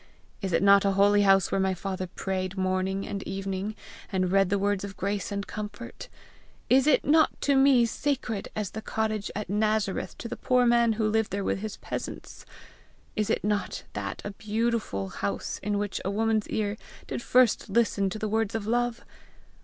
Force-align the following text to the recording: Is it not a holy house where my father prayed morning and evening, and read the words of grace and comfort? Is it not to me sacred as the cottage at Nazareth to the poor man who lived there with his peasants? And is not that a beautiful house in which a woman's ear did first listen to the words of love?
Is 0.41 0.51
it 0.51 0.63
not 0.63 0.83
a 0.83 0.93
holy 0.93 1.21
house 1.21 1.51
where 1.51 1.61
my 1.61 1.75
father 1.75 2.07
prayed 2.07 2.57
morning 2.57 3.05
and 3.07 3.21
evening, 3.21 3.75
and 4.11 4.31
read 4.31 4.49
the 4.49 4.57
words 4.57 4.83
of 4.83 4.97
grace 4.97 5.31
and 5.31 5.45
comfort? 5.45 6.09
Is 6.71 6.87
it 6.87 7.05
not 7.05 7.39
to 7.41 7.55
me 7.55 7.85
sacred 7.85 8.49
as 8.55 8.71
the 8.71 8.81
cottage 8.81 9.29
at 9.35 9.47
Nazareth 9.47 10.17
to 10.17 10.27
the 10.27 10.35
poor 10.35 10.65
man 10.65 10.93
who 10.93 11.07
lived 11.07 11.29
there 11.29 11.43
with 11.43 11.59
his 11.59 11.77
peasants? 11.77 12.47
And 13.15 13.29
is 13.29 13.33
not 13.43 13.83
that 13.93 14.23
a 14.25 14.31
beautiful 14.31 15.09
house 15.09 15.59
in 15.61 15.77
which 15.77 16.01
a 16.03 16.09
woman's 16.09 16.49
ear 16.49 16.77
did 17.05 17.21
first 17.21 17.69
listen 17.69 18.09
to 18.09 18.17
the 18.17 18.27
words 18.27 18.55
of 18.55 18.65
love? 18.65 19.05